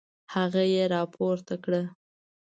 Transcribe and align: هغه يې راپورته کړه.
هغه 0.33 0.63
يې 0.73 0.83
راپورته 0.93 1.55
کړه. 1.63 1.81